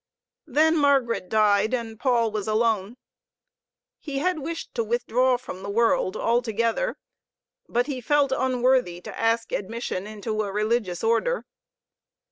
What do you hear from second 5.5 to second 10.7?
the world altogether. But he felt unworthy to ask admission into a